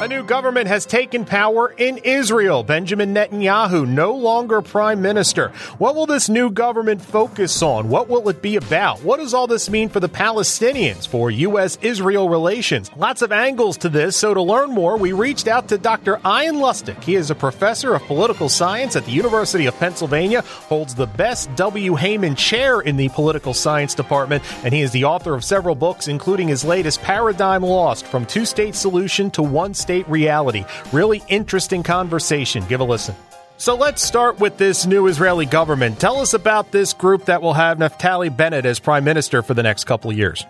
[0.00, 2.62] A new government has taken power in Israel.
[2.62, 5.48] Benjamin Netanyahu, no longer prime minister.
[5.76, 7.90] What will this new government focus on?
[7.90, 9.02] What will it be about?
[9.02, 11.76] What does all this mean for the Palestinians, for U.S.
[11.82, 12.90] Israel relations?
[12.96, 16.18] Lots of angles to this, so to learn more, we reached out to Dr.
[16.24, 17.04] Ian Lustick.
[17.04, 21.44] He is a professor of political science at the University of Pennsylvania, holds the Bess
[21.56, 21.94] W.
[21.94, 26.08] Heyman Chair in the political science department, and he is the author of several books,
[26.08, 30.64] including his latest Paradigm Lost From Two State Solution to One State state reality.
[30.92, 32.64] Really interesting conversation.
[32.68, 33.16] Give a listen.
[33.56, 35.98] So let's start with this new Israeli government.
[35.98, 39.64] Tell us about this group that will have Naftali Bennett as prime minister for the
[39.64, 40.46] next couple of years.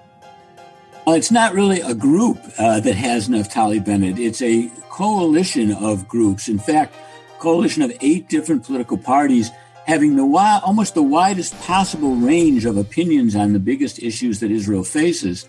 [1.06, 4.18] Well, it's not really a group uh, that has Naftali Bennett.
[4.18, 6.46] It's a coalition of groups.
[6.46, 6.94] In fact,
[7.38, 9.50] coalition of eight different political parties
[9.86, 14.84] having the almost the widest possible range of opinions on the biggest issues that Israel
[14.84, 15.48] faces.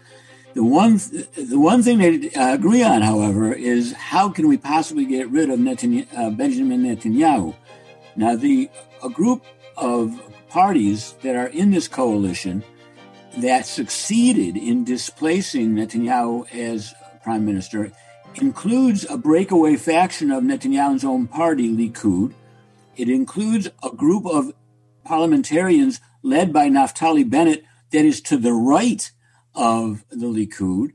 [0.53, 5.05] The one, the one thing they uh, agree on, however, is how can we possibly
[5.05, 7.55] get rid of uh, Benjamin Netanyahu?
[8.17, 8.69] Now, the
[9.03, 9.45] a group
[9.77, 12.63] of parties that are in this coalition
[13.37, 17.91] that succeeded in displacing Netanyahu as prime minister
[18.35, 22.33] includes a breakaway faction of Netanyahu's own party, Likud.
[22.97, 24.53] It includes a group of
[25.05, 29.09] parliamentarians led by Naftali Bennett that is to the right
[29.53, 30.93] of the Likud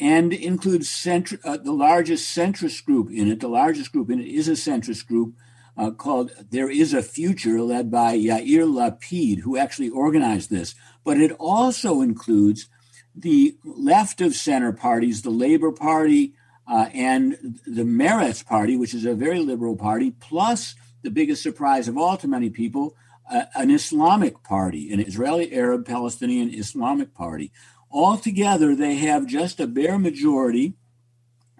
[0.00, 3.40] and includes centri- uh, the largest centrist group in it.
[3.40, 5.34] The largest group in it is a centrist group
[5.76, 10.74] uh, called There Is a Future, led by Yair Lapid, who actually organized this.
[11.04, 12.68] But it also includes
[13.14, 16.34] the left of center parties, the Labor Party
[16.66, 21.88] uh, and the Meretz Party, which is a very liberal party, plus the biggest surprise
[21.88, 22.94] of all to many people,
[23.30, 27.52] uh, an Islamic party, an Israeli Arab Palestinian Islamic party.
[27.90, 30.74] Altogether, they have just a bare majority,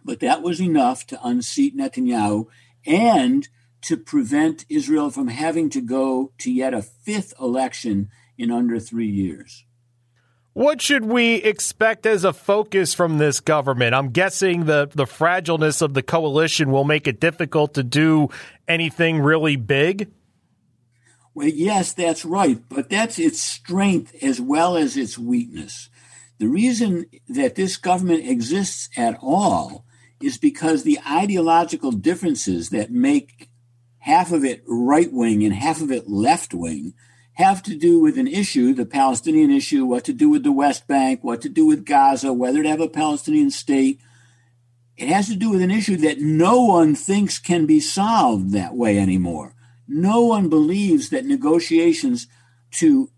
[0.05, 2.47] but that was enough to unseat Netanyahu
[2.87, 3.49] and
[3.83, 9.09] to prevent Israel from having to go to yet a fifth election in under three
[9.09, 9.65] years.
[10.53, 13.95] What should we expect as a focus from this government?
[13.95, 18.29] I'm guessing the, the fragileness of the coalition will make it difficult to do
[18.67, 20.11] anything really big.
[21.33, 25.91] Well, yes, that's right, but that's its strength as well as its weakness.
[26.39, 29.85] The reason that this government exists at all
[30.21, 33.49] is because the ideological differences that make
[33.99, 36.95] half of it right wing and half of it left wing
[37.35, 40.89] have to do with an issue, the Palestinian issue, what to do with the West
[40.89, 44.01] Bank, what to do with Gaza, whether to have a Palestinian state.
[44.97, 48.75] It has to do with an issue that no one thinks can be solved that
[48.75, 49.55] way anymore.
[49.87, 52.27] No one believes that negotiations
[52.73, 53.11] to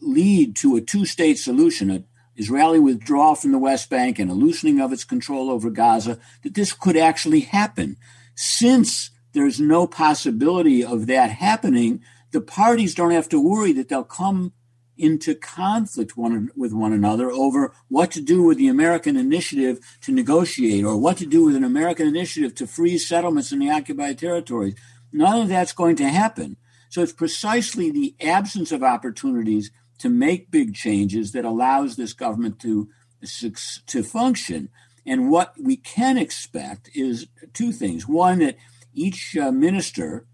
[0.00, 2.02] lead to a two state solution, a
[2.40, 6.54] Israeli withdrawal from the West Bank and a loosening of its control over Gaza, that
[6.54, 7.98] this could actually happen.
[8.34, 14.04] Since there's no possibility of that happening, the parties don't have to worry that they'll
[14.04, 14.54] come
[14.96, 20.12] into conflict one, with one another over what to do with the American initiative to
[20.12, 24.18] negotiate or what to do with an American initiative to freeze settlements in the occupied
[24.18, 24.74] territories.
[25.12, 26.56] None of that's going to happen.
[26.88, 29.70] So it's precisely the absence of opportunities
[30.00, 32.88] to make big changes that allows this government to
[33.86, 34.68] to function.
[35.06, 38.56] And what we can expect is two things: one, that
[38.92, 40.26] each uh, minister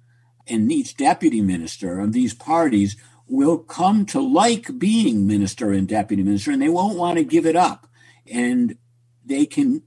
[0.47, 2.97] and each deputy minister of these parties
[3.29, 7.47] will come to like being minister and deputy minister, and they won't want to give
[7.47, 7.89] it up.
[8.31, 8.77] And
[9.25, 9.83] they can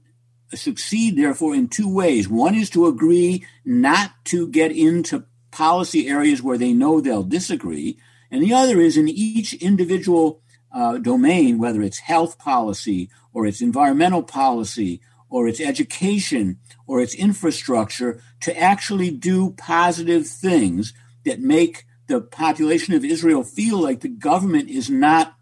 [0.52, 2.28] succeed, therefore, in two ways.
[2.28, 7.98] One is to agree not to get into policy areas where they know they'll disagree,
[8.30, 10.40] and the other is in each individual
[10.72, 17.14] uh, domain, whether it's health policy or it's environmental policy or it's education or it's
[17.14, 20.92] infrastructure, to actually do positive things
[21.24, 25.36] that make the population of Israel feel like the government is not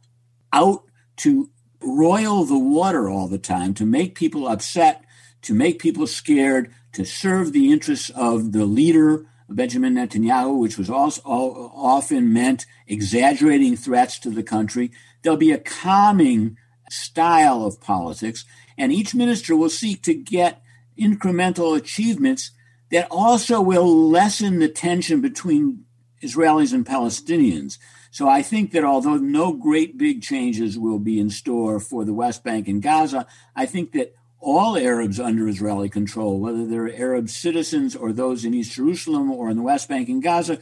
[0.53, 0.85] out
[1.17, 1.51] to
[1.81, 5.05] roil the water all the time, to make people upset,
[5.43, 10.91] to make people scared, to serve the interests of the leader Benjamin Netanyahu, which was
[10.91, 14.91] also often meant exaggerating threats to the country.
[15.23, 16.57] There'll be a calming
[16.91, 18.45] style of politics,
[18.77, 20.63] and each minister will seek to get
[20.99, 22.51] incremental achievements
[22.91, 25.85] that also will lessen the tension between
[26.23, 27.79] Israelis and Palestinians.
[28.11, 32.15] So I think that although no great big changes will be in store for the
[32.15, 37.29] West Bank and Gaza, I think that all Arabs under Israeli control, whether they're Arab
[37.29, 40.59] citizens or those in East Jerusalem or in the West Bank and Gaza,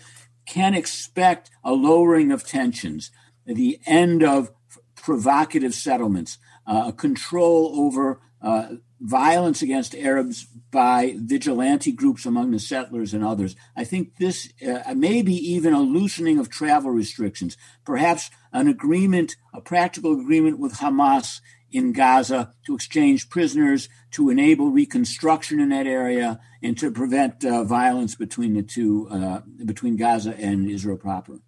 [0.46, 3.10] can expect a lowering of tensions,
[3.44, 4.50] the end of
[4.94, 8.68] provocative settlements, uh, control over uh,
[9.00, 13.54] violence against Arabs by vigilante groups among the settlers and others.
[13.76, 19.60] I think this uh, maybe even a loosening of travel restrictions, perhaps an agreement, a
[19.60, 21.40] practical agreement with Hamas
[21.70, 27.64] in Gaza to exchange prisoners, to enable reconstruction in that area, and to prevent uh,
[27.64, 31.40] violence between the two, uh, between Gaza and Israel proper.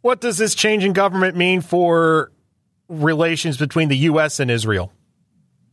[0.00, 2.32] What does this change in government mean for
[2.88, 4.40] relations between the U.S.
[4.40, 4.92] and Israel?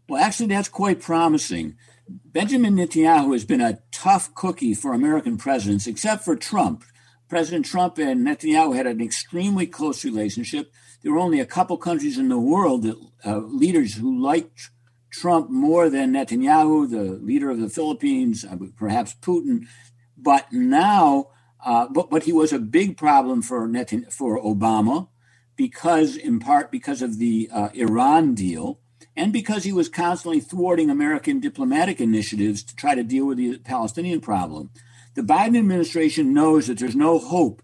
[0.07, 1.75] Well, actually, that's quite promising.
[2.07, 6.83] Benjamin Netanyahu has been a tough cookie for American presidents, except for Trump.
[7.29, 10.71] President Trump and Netanyahu had an extremely close relationship.
[11.01, 14.69] There were only a couple countries in the world that uh, leaders who liked
[15.12, 19.68] Trump more than Netanyahu, the leader of the Philippines, uh, perhaps Putin.
[20.15, 21.30] But now,
[21.65, 25.09] uh, but but he was a big problem for Netan- for Obama
[25.56, 28.80] because, in part, because of the uh, Iran deal,
[29.15, 33.57] and because he was constantly thwarting American diplomatic initiatives to try to deal with the
[33.59, 34.69] Palestinian problem.
[35.15, 37.62] The Biden administration knows that there's no hope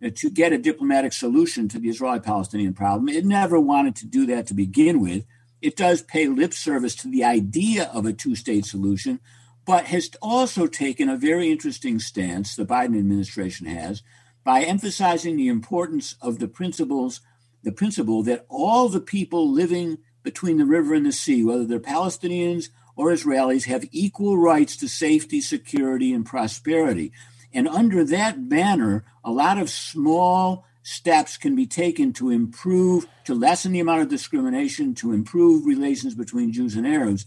[0.00, 3.08] to get a diplomatic solution to the Israeli Palestinian problem.
[3.08, 5.24] It never wanted to do that to begin with.
[5.60, 9.20] It does pay lip service to the idea of a two state solution,
[9.66, 14.02] but has also taken a very interesting stance, the Biden administration has,
[14.42, 17.20] by emphasizing the importance of the principles
[17.62, 21.80] the principle that all the people living between the river and the sea, whether they're
[21.80, 27.12] Palestinians or Israelis, have equal rights to safety, security, and prosperity.
[27.52, 33.34] And under that banner, a lot of small steps can be taken to improve, to
[33.34, 37.26] lessen the amount of discrimination, to improve relations between Jews and Arabs.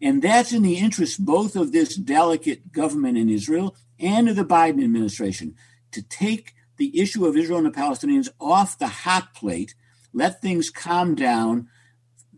[0.00, 4.44] And that's in the interest both of this delicate government in Israel and of the
[4.44, 5.54] Biden administration
[5.92, 9.74] to take the issue of Israel and the Palestinians off the hot plate,
[10.12, 11.68] let things calm down,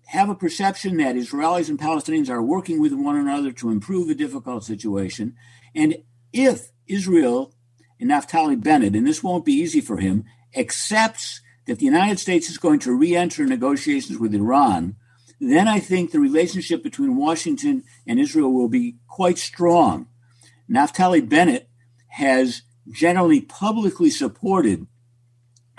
[0.06, 4.14] have a perception that Israelis and Palestinians are working with one another to improve a
[4.14, 5.34] difficult situation.
[5.74, 5.96] And
[6.32, 7.54] if Israel
[8.00, 10.24] and Naftali Bennett, and this won't be easy for him,
[10.54, 14.96] accepts that the United States is going to re enter negotiations with Iran,
[15.40, 20.06] then I think the relationship between Washington and Israel will be quite strong.
[20.70, 21.68] Naftali Bennett
[22.08, 24.86] has generally publicly supported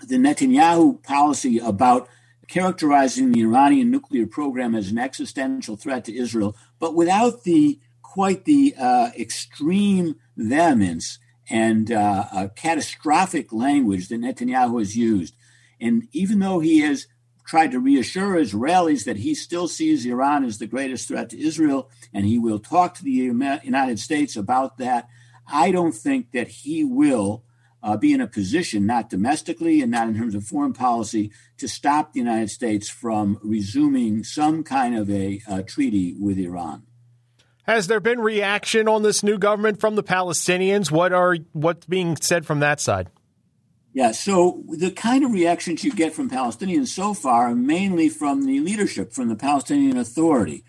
[0.05, 2.07] the Netanyahu policy about
[2.47, 8.45] characterizing the Iranian nuclear program as an existential threat to Israel, but without the quite
[8.45, 11.19] the uh, extreme vehemence
[11.49, 15.35] and uh, catastrophic language that Netanyahu has used.
[15.79, 17.07] And even though he has
[17.45, 21.89] tried to reassure Israelis that he still sees Iran as the greatest threat to Israel,
[22.13, 25.07] and he will talk to the United States about that,
[25.45, 27.43] I don't think that he will
[27.83, 31.67] uh, be in a position, not domestically and not in terms of foreign policy, to
[31.67, 36.86] stop the United States from resuming some kind of a uh, treaty with Iran.
[37.67, 40.89] Has there been reaction on this new government from the Palestinians?
[40.89, 43.09] What are what's being said from that side?
[43.93, 48.45] Yeah, so the kind of reactions you get from Palestinians so far are mainly from
[48.45, 50.63] the leadership, from the Palestinian Authority,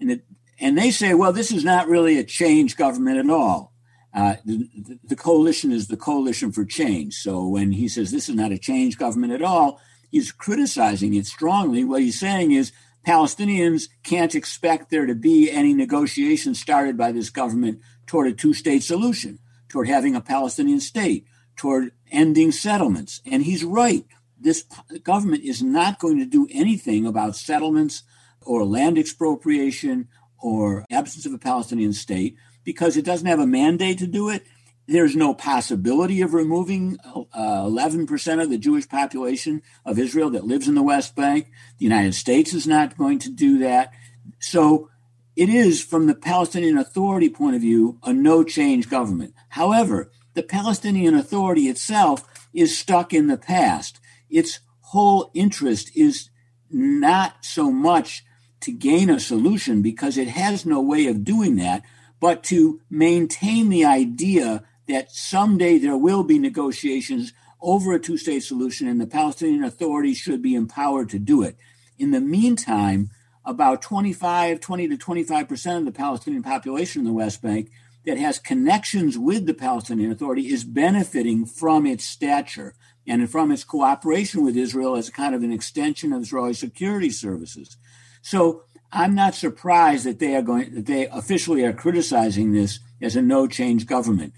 [0.00, 0.24] and it,
[0.58, 3.72] and they say, well, this is not really a change government at all.
[4.12, 4.68] Uh, the,
[5.04, 7.14] the, coalition is the coalition for change.
[7.14, 9.78] So when he says this is not a change government at all,
[10.10, 11.84] he's criticizing it strongly.
[11.84, 12.72] What he's saying is
[13.06, 18.52] Palestinians can't expect there to be any negotiations started by this government toward a two
[18.52, 21.24] state solution, toward having a Palestinian state,
[21.56, 23.20] toward ending settlements.
[23.24, 24.04] And he's right.
[24.38, 24.64] This
[25.04, 28.02] government is not going to do anything about settlements
[28.42, 30.08] or land expropriation
[30.38, 34.44] or absence of a Palestinian state because it doesn't have a mandate to do it.
[34.88, 40.68] There's no possibility of removing uh, 11% of the Jewish population of Israel that lives
[40.68, 41.50] in the West Bank.
[41.78, 43.92] The United States is not going to do that.
[44.38, 44.90] So
[45.34, 49.34] it is, from the Palestinian Authority point of view, a no change government.
[49.50, 53.98] However, the Palestinian Authority itself is stuck in the past.
[54.30, 56.30] Its whole interest is
[56.70, 58.24] not so much
[58.60, 61.82] to gain a solution because it has no way of doing that
[62.20, 68.42] but to maintain the idea that someday there will be negotiations over a two state
[68.42, 71.56] solution and the Palestinian Authority should be empowered to do it.
[71.98, 73.10] In the meantime,
[73.44, 77.70] about 25, 20 to 25% of the Palestinian population in the West Bank
[78.04, 82.74] that has connections with the Palestinian Authority is benefiting from its stature
[83.06, 87.76] and from its cooperation with Israel as kind of an extension of Israeli security services.
[88.22, 93.16] So I'm not surprised that they are going that they officially are criticizing this as
[93.16, 94.32] a no change government.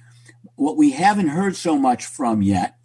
[0.59, 2.77] What we haven't heard so much from yet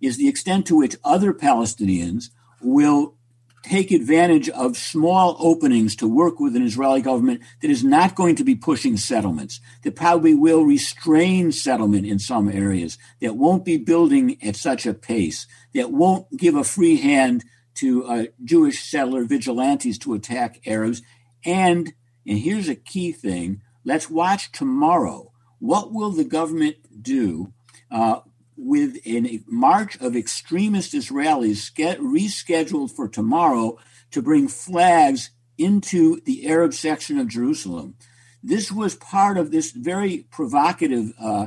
[0.00, 2.30] is the extent to which other Palestinians
[2.62, 3.14] will
[3.62, 8.34] take advantage of small openings to work with an Israeli government that is not going
[8.36, 13.76] to be pushing settlements, that probably will restrain settlement in some areas, that won't be
[13.76, 19.24] building at such a pace, that won't give a free hand to uh, Jewish settler
[19.24, 21.02] vigilantes to attack Arabs.
[21.44, 21.92] And,
[22.26, 25.31] and here's a key thing let's watch tomorrow.
[25.62, 27.52] What will the government do
[27.88, 28.22] uh,
[28.56, 33.78] with a march of extremist Israelis rescheduled for tomorrow
[34.10, 37.94] to bring flags into the Arab section of Jerusalem.
[38.42, 41.46] This was part of this very provocative uh,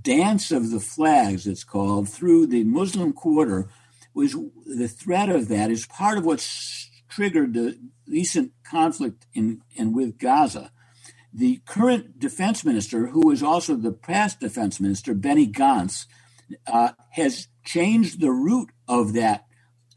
[0.00, 3.68] dance of the flags, it's called, through the Muslim quarter.
[4.14, 6.48] Was the threat of that is part of what
[7.08, 10.70] triggered the recent conflict in and with Gaza.
[11.36, 16.06] The current defense minister, who was also the past defense minister, Benny Gantz,
[16.66, 19.44] uh, has changed the route of that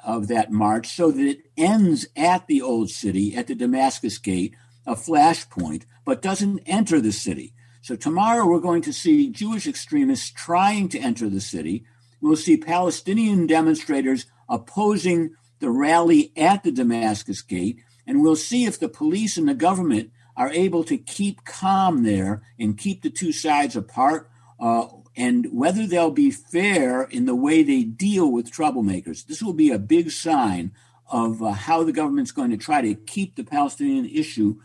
[0.04, 4.54] of that march so that it ends at the old city at the Damascus Gate,
[4.86, 7.54] a flashpoint, but doesn't enter the city.
[7.82, 11.86] So tomorrow we're going to see Jewish extremists trying to enter the city.
[12.20, 18.78] We'll see Palestinian demonstrators opposing the rally at the Damascus Gate, and we'll see if
[18.78, 23.34] the police and the government are able to keep calm there and keep the two
[23.34, 29.26] sides apart, uh, and whether they'll be fair in the way they deal with troublemakers.
[29.26, 30.72] This will be a big sign
[31.12, 34.56] of uh, how the government's going to try to keep the Palestinian issue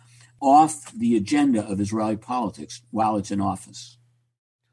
[0.41, 3.99] off the agenda of Israeli politics while it's in office.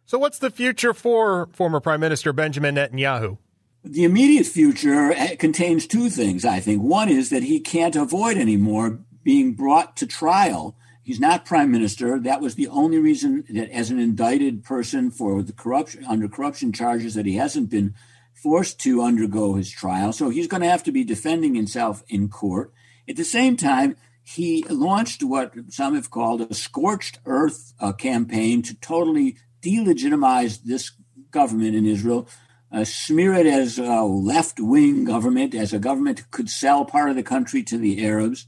[0.06, 3.40] So, what's the future for former Prime Minister Benjamin Netanyahu?
[3.84, 6.84] The immediate future uh, contains two things, I think.
[6.84, 12.20] One is that he can't avoid anymore being brought to trial He's not prime minister.
[12.20, 16.72] That was the only reason that, as an indicted person for the corruption under corruption
[16.72, 17.96] charges, that he hasn't been
[18.34, 20.14] forced to undergo his trial.
[20.14, 22.72] So he's going to have to be defending himself in court.
[23.10, 28.62] At the same time, he launched what some have called a scorched earth uh, campaign
[28.64, 30.92] to totally delegitimize this
[31.32, 32.28] government in Israel,
[32.72, 37.10] uh, smear it as a left wing government, as a government that could sell part
[37.10, 38.46] of the country to the Arabs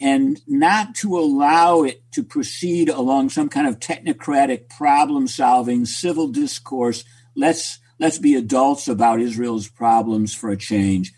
[0.00, 6.28] and not to allow it to proceed along some kind of technocratic problem solving civil
[6.28, 7.04] discourse.
[7.34, 11.12] Let's let's be adults about israel's problems for a change.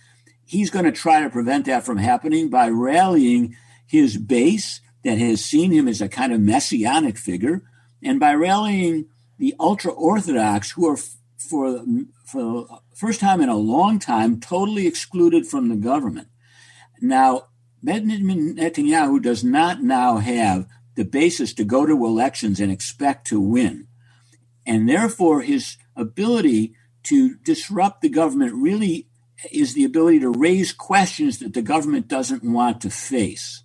[0.45, 3.57] He's going to try to prevent that from happening by rallying
[3.87, 7.63] his base that has seen him as a kind of messianic figure
[8.03, 9.07] and by rallying
[9.39, 10.99] the ultra orthodox who are
[11.39, 11.85] for
[12.25, 16.29] for the first time in a long time totally excluded from the government.
[17.01, 17.45] Now
[17.83, 23.41] Benjamin Netanyahu does not now have the basis to go to elections and expect to
[23.41, 23.87] win.
[24.67, 29.09] And therefore, his ability to disrupt the government really
[29.53, 33.63] is the ability to raise questions that the government doesn't want to face.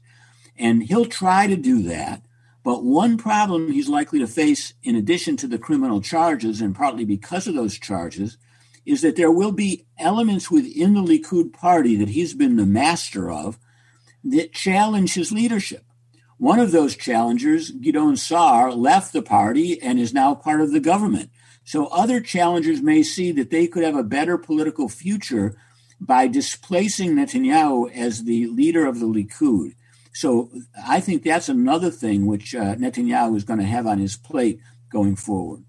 [0.57, 2.21] And he'll try to do that.
[2.63, 7.03] But one problem he's likely to face, in addition to the criminal charges, and partly
[7.03, 8.37] because of those charges,
[8.85, 13.29] is that there will be elements within the Likud party that he's been the master
[13.29, 13.57] of
[14.23, 15.85] that challenge his leadership.
[16.37, 20.79] One of those challengers, Gideon Sa'ar, left the party and is now part of the
[20.79, 21.29] government.
[21.63, 25.55] So other challengers may see that they could have a better political future
[26.01, 29.75] by displacing Netanyahu as the leader of the Likud.
[30.13, 30.51] So
[30.85, 34.59] I think that's another thing which uh, Netanyahu is going to have on his plate
[34.89, 35.63] going forward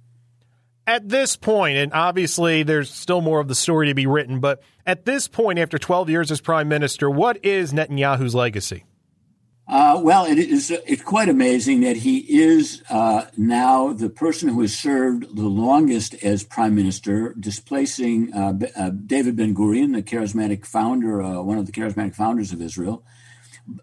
[0.87, 4.63] at this point, and obviously there's still more of the story to be written, but
[4.87, 8.85] at this point, after 12 years as prime minister, what is Netanyahu's legacy?
[9.67, 14.61] Uh, well, it is it's quite amazing that he is uh, now the person who
[14.61, 20.67] has served the longest as prime minister, displacing uh, uh David Ben Gurion, the charismatic
[20.67, 23.07] founder, uh, one of the charismatic founders of Israel.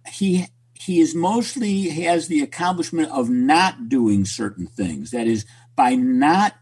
[0.07, 5.09] He he is mostly he has the accomplishment of not doing certain things.
[5.09, 6.53] That is, by not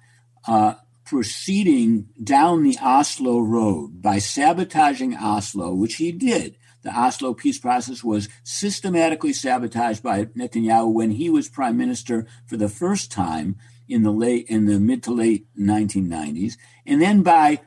[0.49, 0.73] uh,
[1.05, 6.57] proceeding down the Oslo road by sabotaging Oslo, which he did.
[6.81, 12.57] The Oslo peace process was systematically sabotaged by Netanyahu when he was prime minister for
[12.57, 16.53] the first time in the late in the mid to late 1990s,
[16.83, 17.61] and then by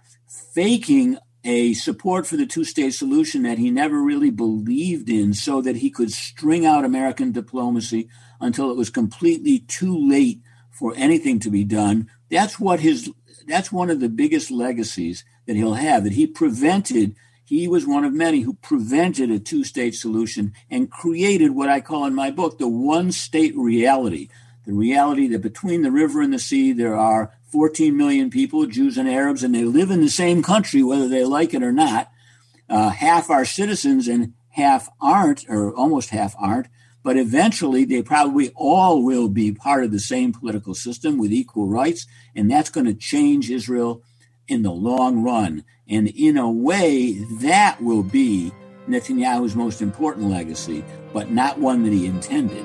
[0.52, 5.76] faking a support for the two-state solution that he never really believed in so that
[5.76, 8.08] he could string out American diplomacy
[8.40, 10.40] until it was completely too late
[10.72, 13.12] for anything to be done that's what his
[13.46, 18.04] that's one of the biggest legacies that he'll have that he prevented he was one
[18.04, 22.58] of many who prevented a two-state solution and created what I call in my book
[22.58, 24.28] the one state reality
[24.64, 28.96] the reality that between the river and the sea there are 14 million people, Jews
[28.96, 32.10] and Arabs, and they live in the same country, whether they like it or not.
[32.68, 36.68] Uh, half are citizens and half aren't, or almost half aren't.
[37.02, 41.66] But eventually, they probably all will be part of the same political system with equal
[41.66, 44.02] rights, and that's going to change Israel
[44.46, 45.64] in the long run.
[45.88, 48.52] And in a way, that will be
[48.88, 52.64] Netanyahu's most important legacy, but not one that he intended.